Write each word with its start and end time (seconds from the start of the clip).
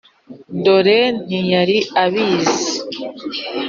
dore 0.63 0.99
ntiyari 1.25 1.77
abizi; 2.03 2.69